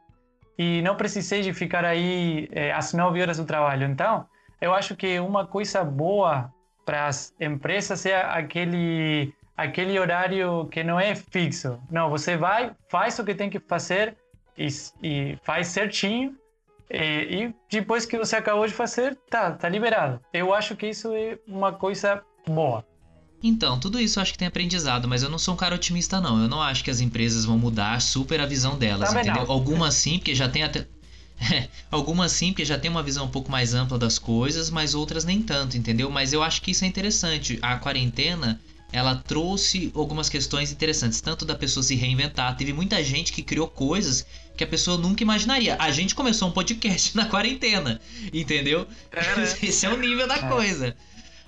[0.57, 3.85] E não precisei de ficar aí é, às nove horas do trabalho.
[3.85, 4.25] Então,
[4.59, 6.51] eu acho que uma coisa boa
[6.83, 11.79] para as empresas é aquele aquele horário que não é fixo.
[11.89, 14.15] Não, você vai, faz o que tem que fazer
[14.55, 14.67] e,
[15.01, 16.35] e faz certinho.
[16.89, 20.21] E, e, depois que você acabou de fazer, tá, tá liberado.
[20.31, 22.85] Eu acho que isso é uma coisa boa.
[23.41, 26.19] Então, tudo isso eu acho que tem aprendizado, mas eu não sou um cara otimista,
[26.19, 26.41] não.
[26.41, 29.45] Eu não acho que as empresas vão mudar super a visão delas, Também entendeu?
[29.45, 29.51] Não.
[29.51, 30.87] Algumas sim, porque já tem até.
[31.91, 35.23] algumas sim, porque já tem uma visão um pouco mais ampla das coisas, mas outras
[35.23, 36.09] nem tanto, entendeu?
[36.09, 37.59] Mas eu acho que isso é interessante.
[37.61, 38.59] A quarentena,
[38.91, 42.57] ela trouxe algumas questões interessantes, tanto da pessoa se reinventar.
[42.57, 44.25] Teve muita gente que criou coisas
[44.57, 45.75] que a pessoa nunca imaginaria.
[45.79, 48.01] A gente começou um podcast na quarentena,
[48.33, 48.87] entendeu?
[49.11, 49.57] É, né?
[49.61, 50.49] Esse é o nível da é.
[50.49, 50.95] coisa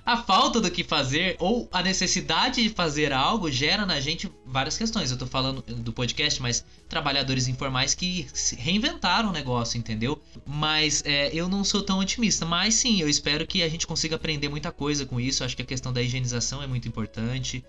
[0.04, 4.76] a falta do que fazer ou a necessidade de fazer algo gera na gente várias
[4.76, 5.10] questões.
[5.10, 10.20] Eu tô falando do podcast, mas trabalhadores informais que reinventaram o negócio, entendeu?
[10.46, 12.44] Mas é, eu não sou tão otimista.
[12.44, 15.44] Mas sim, eu espero que a gente consiga aprender muita coisa com isso.
[15.44, 17.64] acho que a questão da higienização é muito importante.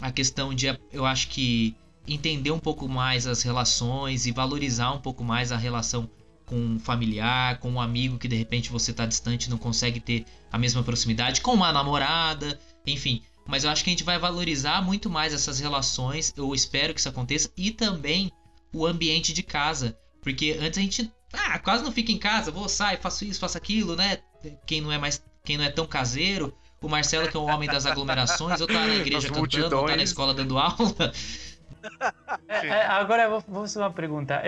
[0.00, 1.74] A questão de, eu acho que
[2.06, 6.08] entender um pouco mais as relações e valorizar um pouco mais a relação
[6.46, 10.00] com um familiar, com um amigo que de repente você está distante e não consegue
[10.00, 13.22] ter a mesma proximidade, com uma namorada, enfim.
[13.46, 17.00] Mas eu acho que a gente vai valorizar muito mais essas relações, eu espero que
[17.00, 18.32] isso aconteça, e também
[18.72, 19.96] o ambiente de casa.
[20.22, 23.58] Porque antes a gente ah, quase não fica em casa, vou sair, faço isso, faço
[23.58, 24.18] aquilo, né?
[24.66, 27.68] Quem não é mais, quem não é tão caseiro, o Marcelo que é o homem
[27.68, 31.12] das aglomerações, eu tá na igreja cantando, ou tá na escola dando aula.
[32.48, 34.42] É, é, agora eu vou, vou fazer uma pergunta.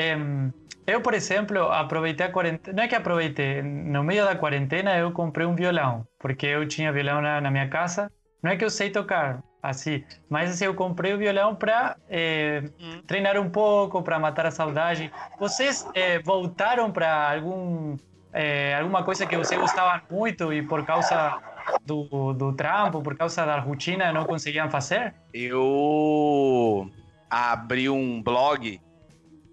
[0.87, 2.77] Eu, por exemplo, aproveitei a quarentena.
[2.77, 6.93] Não é que aproveitei, no meio da quarentena eu comprei um violão, porque eu tinha
[6.93, 8.11] violão na, na minha casa.
[8.43, 12.63] Não é que eu sei tocar, assim, mas assim, eu comprei o violão para é,
[12.81, 13.03] hum.
[13.07, 15.13] treinar um pouco, para matar a saudade.
[15.39, 17.97] Vocês é, voltaram para algum
[18.33, 21.39] é, alguma coisa que você gostava muito e por causa
[21.85, 25.15] do, do trampo, por causa da rotina, não conseguiam fazer?
[25.33, 26.91] Eu
[27.31, 28.81] abri um blog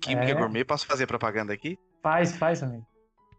[0.06, 0.34] Química é.
[0.36, 1.78] Gourmet, posso fazer propaganda aqui?
[2.04, 2.86] Faz, faz, amigo.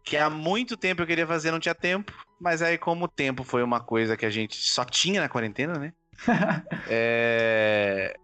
[0.03, 2.13] Que há muito tempo eu queria fazer, não tinha tempo.
[2.39, 5.73] Mas aí, como o tempo foi uma coisa que a gente só tinha na quarentena,
[5.79, 5.93] né?
[6.89, 8.15] é...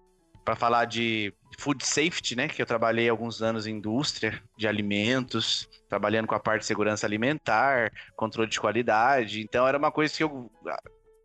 [0.43, 2.47] Para falar de food safety, né?
[2.49, 7.07] Que eu trabalhei alguns anos em indústria de alimentos, trabalhando com a parte de segurança
[7.07, 9.41] alimentar, controle de qualidade.
[9.41, 10.51] Então, era uma coisa que eu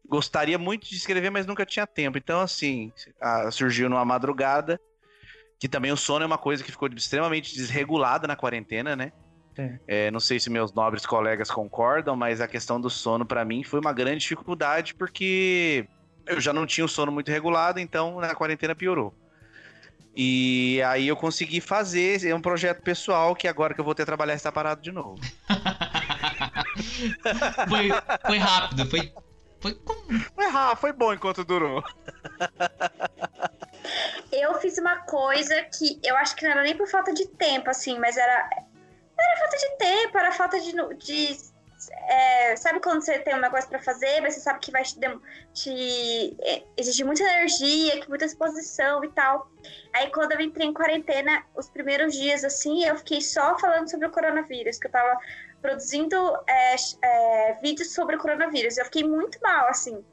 [0.08, 2.18] gostaria muito de escrever, mas nunca tinha tempo.
[2.18, 2.92] Então, assim,
[3.52, 4.80] surgiu numa madrugada
[5.58, 9.12] que também o sono é uma coisa que ficou extremamente desregulada na quarentena, né?
[9.88, 13.64] É, não sei se meus nobres colegas concordam, mas a questão do sono para mim
[13.64, 15.84] foi uma grande dificuldade porque
[16.26, 19.12] eu já não tinha o sono muito regulado, então na quarentena piorou.
[20.14, 24.02] E aí eu consegui fazer, é um projeto pessoal que agora que eu vou ter
[24.02, 25.20] que trabalhar está parado de novo.
[27.68, 27.88] foi,
[28.26, 29.12] foi rápido, foi
[29.60, 29.80] foi,
[30.34, 31.82] foi rápido, foi bom enquanto durou.
[34.30, 37.70] Eu fiz uma coisa que eu acho que não era nem por falta de tempo,
[37.70, 38.50] assim, mas era.
[39.18, 40.72] Era falta de tempo, era falta de.
[40.98, 41.58] de
[42.08, 44.98] é, sabe quando você tem um negócio para fazer, mas você sabe que vai te,
[45.54, 49.50] te é, exigir muita energia, muita exposição e tal.
[49.94, 54.06] Aí quando eu entrei em quarentena, os primeiros dias, assim, eu fiquei só falando sobre
[54.06, 55.18] o coronavírus, que eu tava
[55.60, 56.16] produzindo
[56.46, 58.76] é, é, vídeos sobre o coronavírus.
[58.76, 60.04] Eu fiquei muito mal, assim.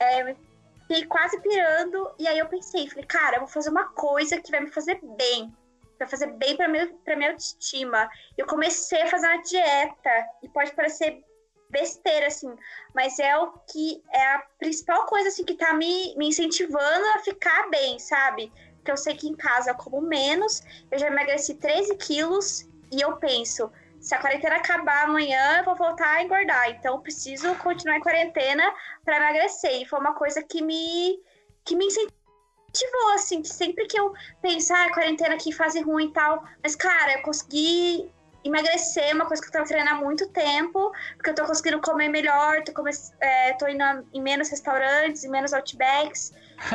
[0.00, 0.34] É,
[0.82, 2.10] fiquei quase pirando.
[2.18, 5.00] E aí eu pensei, falei, cara, eu vou fazer uma coisa que vai me fazer
[5.16, 5.54] bem.
[5.98, 8.08] Vai fazer bem pra, meu, pra minha autoestima.
[8.36, 10.26] Eu comecei a fazer uma dieta.
[10.42, 11.22] E pode parecer
[11.70, 12.54] besteira, assim.
[12.94, 17.18] Mas é o que é a principal coisa, assim, que tá me, me incentivando a
[17.18, 18.52] ficar bem, sabe?
[18.76, 20.62] Porque eu sei que em casa eu como menos.
[20.90, 22.66] Eu já emagreci 13 quilos.
[22.90, 26.70] E eu penso, se a quarentena acabar amanhã, eu vou voltar a engordar.
[26.70, 28.62] Então, eu preciso continuar em quarentena
[29.04, 29.82] para emagrecer.
[29.82, 31.18] E foi uma coisa que me,
[31.64, 36.12] que me incentivou, assim, que sempre que eu pensar, ah, quarentena aqui fase ruim e
[36.12, 36.44] tal.
[36.62, 38.10] Mas, cara, eu consegui
[38.44, 42.08] emagrecer, uma coisa que eu tava treinando há muito tempo, porque eu tô conseguindo comer
[42.08, 43.82] melhor, tô, come é, tô indo
[44.12, 46.32] em menos restaurantes, em menos outbacks.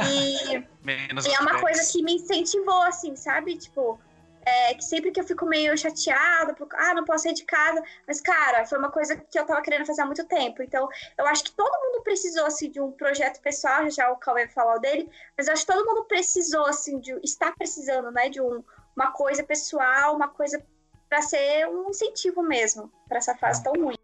[0.10, 3.58] E, e é uma coisa que me incentivou, assim, sabe?
[3.58, 4.00] Tipo,
[4.46, 7.82] é, que sempre que eu fico meio chateada, porque, ah, não posso sair de casa,
[8.08, 10.62] mas, cara, foi uma coisa que eu tava querendo fazer há muito tempo.
[10.62, 14.48] Então, eu acho que todo mundo precisou, assim, de um projeto pessoal, já o Cauê
[14.48, 18.42] falou dele, mas eu acho que todo mundo precisou, assim, de, está precisando, né, de
[18.42, 18.64] um,
[18.96, 20.64] uma coisa pessoal, uma coisa
[21.10, 23.96] para ser um incentivo mesmo para essa fase tão ruim.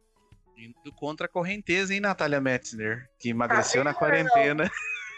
[0.56, 4.70] Indo contra a correnteza, hein, Natália Metzner, que emagreceu ah, na quarentena.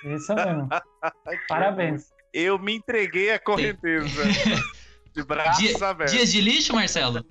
[0.03, 0.69] Isso mesmo.
[1.49, 2.09] Parabéns.
[2.33, 4.23] Eu me entreguei à correnteza.
[5.13, 6.15] De braços Dia- abertos.
[6.15, 7.25] Dias de lixo, Marcelo?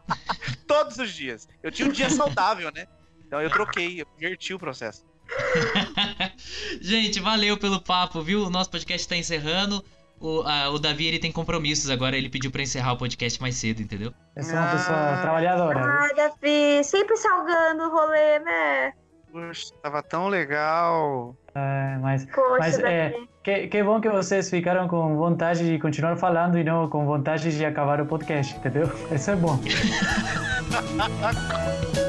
[0.66, 1.48] Todos os dias.
[1.62, 2.86] Eu tinha um dia saudável, né?
[3.26, 5.04] Então eu troquei, eu inverti o processo.
[6.80, 8.44] Gente, valeu pelo papo, viu?
[8.44, 9.84] O nosso podcast tá encerrando.
[10.20, 12.16] O, ah, o Davi, ele tem compromissos agora.
[12.16, 14.14] Ele pediu pra encerrar o podcast mais cedo, entendeu?
[14.34, 14.72] Eu sou uma Ah.
[14.72, 15.80] pessoa trabalhadora.
[16.00, 18.92] Ai, Davi, sempre salgando o rolê, né?
[19.32, 21.36] Poxa, tava tão legal.
[21.56, 26.14] É, mas Poxa, Mas, é, que, que bom que vocês ficaram com vontade de continuar
[26.16, 28.90] falando e não com vontade de acabar o podcast, entendeu?
[29.10, 29.58] Isso é bom.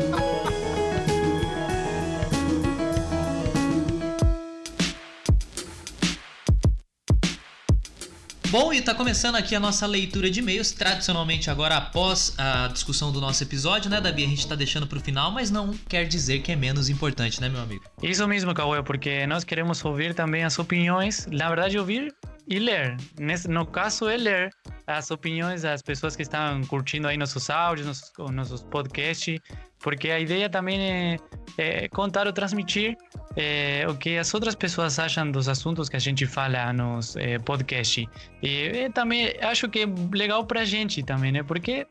[8.50, 13.12] Bom, e tá começando aqui a nossa leitura de e-mails, tradicionalmente agora após a discussão
[13.12, 14.24] do nosso episódio, né, Davi?
[14.24, 17.50] A gente tá deixando pro final, mas não quer dizer que é menos importante, né,
[17.50, 17.84] meu amigo?
[18.02, 22.14] Isso mesmo, Cauê, porque nós queremos ouvir também as opiniões, na verdade, ouvir
[22.48, 22.96] e ler.
[23.20, 24.50] Nesse, no caso, é ler
[24.86, 29.40] as opiniões das pessoas que estão curtindo aí nossos áudios, nossos, nossos podcasts,
[29.80, 31.18] porque a ideia também é,
[31.58, 32.96] é contar ou transmitir
[33.36, 37.38] é, o que as outras pessoas acham dos assuntos que a gente fala nos é,
[37.38, 38.06] podcasts.
[38.42, 41.44] E, também acho que é legal pra gente também, né?
[41.44, 41.86] Porque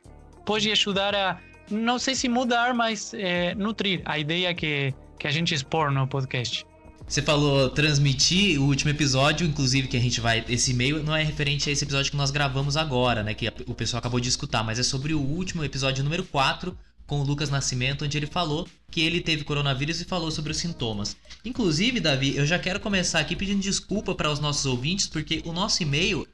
[0.44, 1.38] pode ajudar a,
[1.70, 3.12] não sei se mudar, mas
[3.56, 6.64] nutrir a ideia que, que a gente expor no podcast.
[7.08, 10.44] Você falou transmitir o último episódio, inclusive que a gente vai.
[10.48, 13.32] Esse e-mail não é referente a esse episódio que nós gravamos agora, né?
[13.32, 17.20] Que o pessoal acabou de escutar, mas é sobre o último episódio número 4 com
[17.20, 21.16] o Lucas Nascimento, onde ele falou que ele teve coronavírus e falou sobre os sintomas.
[21.44, 25.52] Inclusive, Davi, eu já quero começar aqui pedindo desculpa para os nossos ouvintes, porque o
[25.52, 26.26] nosso e-mail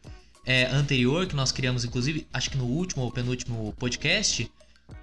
[0.46, 4.50] é, anterior, que nós criamos, inclusive, acho que no último ou penúltimo podcast,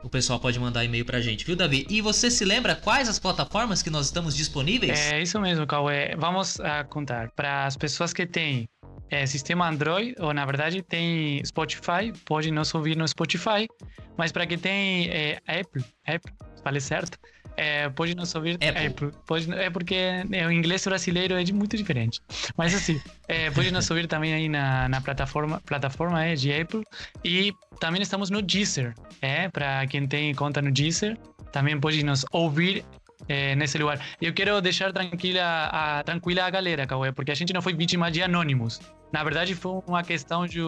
[0.03, 1.87] O pessoal pode mandar e-mail pra gente, viu, Davi?
[1.89, 4.99] E você se lembra quais as plataformas que nós estamos disponíveis?
[5.13, 6.17] É isso mesmo, Cauê.
[6.17, 7.31] Vamos a contar.
[7.31, 8.69] Para as pessoas que têm
[9.11, 13.69] é, sistema Android, ou na verdade tem Spotify, pode nos ouvir no Spotify.
[14.17, 16.33] Mas para quem tem é, Apple, Apple,
[16.65, 17.19] falei certo?
[17.57, 19.11] É, pode nos ouvir Apple.
[19.27, 22.21] Pode, é porque é, o inglês brasileiro é muito diferente.
[22.57, 26.83] Mas assim, é, pode nos ouvir também aí na, na plataforma, plataforma é, de Apple.
[27.25, 31.19] E também estamos no Deezer, é, para quem tem conta no Deezer,
[31.51, 32.85] também pode nos ouvir
[33.29, 34.01] é, nesse lugar.
[34.21, 38.11] Eu quero deixar tranquila a, tranquila a galera, Cauê, porque a gente não foi vítima
[38.11, 38.81] de anônimos.
[39.13, 40.61] Na verdade, foi uma questão de,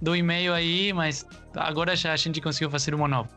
[0.00, 3.28] do e-mail aí, mas agora já a gente conseguiu fazer uma nova.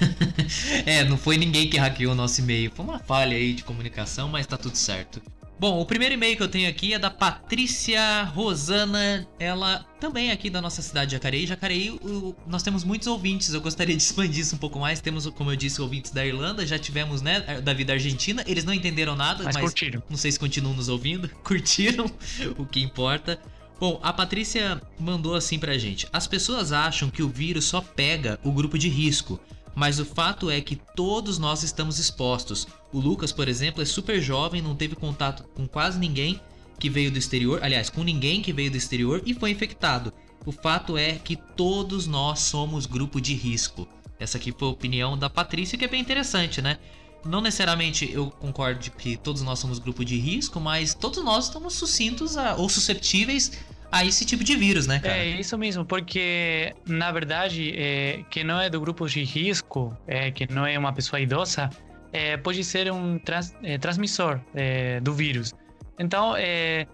[0.84, 2.70] É, não foi ninguém que hackeou o nosso e-mail.
[2.74, 5.22] Foi uma falha aí de comunicação, mas tá tudo certo.
[5.60, 9.28] Bom, o primeiro e-mail que eu tenho aqui é da Patrícia Rosana.
[9.38, 11.46] Ela também é aqui da nossa cidade de Jacareí.
[11.46, 13.52] Jacareí, o- nós temos muitos ouvintes.
[13.52, 15.00] Eu gostaria de expandir isso um pouco mais.
[15.02, 16.66] Temos, como eu disse, ouvintes da Irlanda.
[16.66, 18.42] Já tivemos, né, da vida argentina.
[18.46, 20.02] Eles não entenderam nada, Mas, mas curtiram.
[20.08, 21.28] não sei se continuam nos ouvindo.
[21.44, 22.10] Curtiram
[22.56, 23.38] o que importa.
[23.78, 28.40] Bom, a Patrícia mandou assim pra gente: As pessoas acham que o vírus só pega
[28.42, 29.38] o grupo de risco,
[29.74, 32.66] mas o fato é que todos nós estamos expostos.
[32.92, 36.40] O Lucas, por exemplo, é super jovem, não teve contato com quase ninguém
[36.78, 40.12] que veio do exterior, aliás, com ninguém que veio do exterior e foi infectado.
[40.46, 43.86] O fato é que todos nós somos grupo de risco.
[44.18, 46.78] Essa aqui foi a opinião da Patrícia, que é bem interessante, né?
[47.24, 51.74] Não necessariamente eu concordo que todos nós somos grupo de risco, mas todos nós estamos
[51.74, 53.52] sucintos a- ou susceptíveis
[53.90, 55.16] a esse tipo de vírus, né, cara?
[55.16, 60.30] É isso mesmo, porque na verdade, é, que não é do grupo de risco, é,
[60.30, 61.68] que não é uma pessoa idosa,
[62.12, 65.54] é, pode ser um trans, é, transmissor é, do vírus.
[65.98, 66.86] Então, é,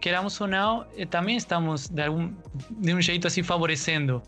[0.00, 2.32] queramos ou não, é, também estamos de, algum,
[2.70, 4.22] de um jeito assim favorecendo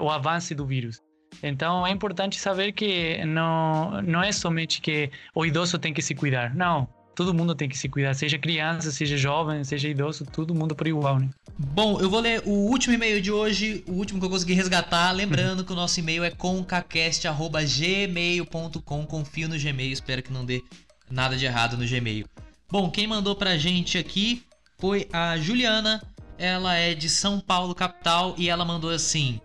[0.00, 0.98] o avanço do vírus.
[1.42, 6.14] Então é importante saber que não, não é somente que o idoso tem que se
[6.14, 6.54] cuidar.
[6.54, 6.88] Não,
[7.18, 10.86] todo mundo tem que se cuidar, seja criança, seja jovem, seja idoso, todo mundo por
[10.86, 11.28] igual, né?
[11.58, 15.10] Bom, eu vou ler o último e-mail de hoje, o último que eu consegui resgatar.
[15.10, 19.04] Lembrando que o nosso e-mail é concacast.gmail.com.
[19.04, 20.62] Confio no Gmail, espero que não dê
[21.10, 22.24] nada de errado no Gmail.
[22.70, 24.44] Bom, quem mandou pra gente aqui
[24.78, 26.00] foi a Juliana.
[26.38, 29.40] Ela é de São Paulo, capital, e ela mandou assim: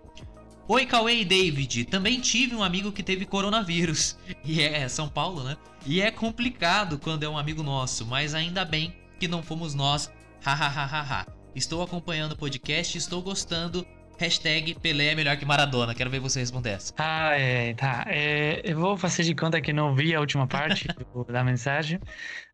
[0.65, 1.85] Oi, Cauê e David.
[1.85, 4.17] Também tive um amigo que teve coronavírus.
[4.45, 5.57] E é São Paulo, né?
[5.85, 10.11] E é complicado quando é um amigo nosso, mas ainda bem que não fomos nós.
[10.41, 11.25] Hahaha.
[11.55, 13.85] Estou acompanhando o podcast estou gostando.
[14.17, 15.93] Hashtag Pelé é melhor que Maradona.
[15.93, 16.93] Quero ver você responder essa.
[16.97, 18.05] Ah, é, tá.
[18.07, 21.99] É, eu vou fazer de conta que não vi a última parte do, da mensagem.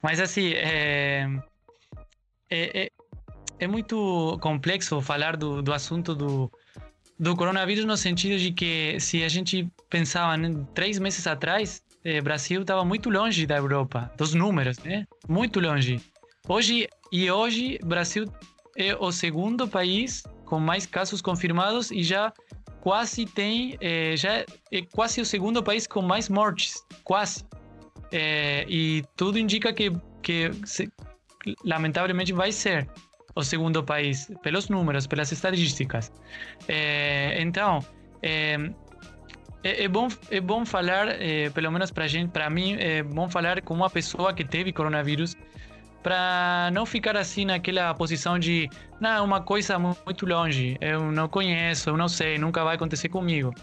[0.01, 1.27] Mas assim, é,
[2.49, 2.89] é, é,
[3.59, 6.51] é muito complexo falar do, do assunto do,
[7.19, 12.23] do coronavírus no sentido de que se a gente pensava né, três meses atrás, o
[12.23, 15.05] Brasil estava muito longe da Europa, dos números, né?
[15.27, 16.01] Muito longe.
[16.47, 18.25] Hoje e hoje, Brasil
[18.77, 22.33] é o segundo país com mais casos confirmados e já
[22.79, 27.43] quase tem, é, já é quase o segundo país com mais mortes, quase.
[28.11, 29.91] É, e tudo indica que,
[30.23, 30.89] que se,
[31.65, 32.87] lamentavelmente vai ser
[33.39, 36.11] o segundo país, pelos números, pelas estatísticas.
[36.67, 37.79] É, então,
[38.21, 38.57] é,
[39.63, 43.29] é, é, bom, é bom falar, é, pelo menos para gente, para mim, é bom
[43.29, 45.35] falar com uma pessoa que teve coronavírus,
[46.01, 48.69] para não ficar assim naquela posição de,
[49.01, 53.09] não, é uma coisa muito longe, eu não conheço, eu não sei, nunca vai acontecer
[53.09, 53.53] comigo.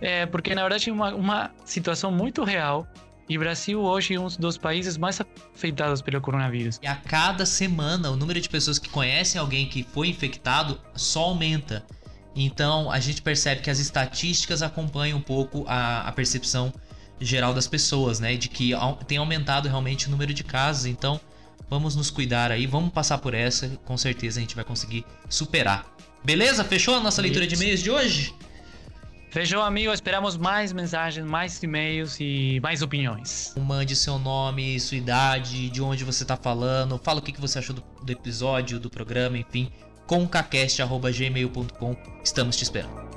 [0.00, 2.86] É, porque na verdade é uma, uma situação muito real
[3.28, 6.78] e o Brasil hoje é um dos países mais afetados pelo coronavírus.
[6.82, 11.24] E a cada semana o número de pessoas que conhecem alguém que foi infectado só
[11.24, 11.84] aumenta.
[12.36, 16.72] Então a gente percebe que as estatísticas acompanham um pouco a, a percepção
[17.20, 18.36] geral das pessoas, né?
[18.36, 18.72] De que
[19.06, 20.86] tem aumentado realmente o número de casos.
[20.86, 21.20] Então
[21.70, 23.68] vamos nos cuidar aí, vamos passar por essa.
[23.84, 25.86] Com certeza a gente vai conseguir superar.
[26.22, 26.64] Beleza?
[26.64, 28.34] Fechou a nossa leitura de e-mails de hoje?
[29.34, 29.92] Fechou, amigo.
[29.92, 33.52] Esperamos mais mensagens, mais e-mails e mais opiniões.
[33.58, 36.96] Mande seu nome, sua idade, de onde você está falando.
[37.02, 39.72] Fala o que você achou do, do episódio, do programa, enfim.
[40.06, 41.96] concacast.gmail.com.
[42.22, 43.13] Estamos te esperando.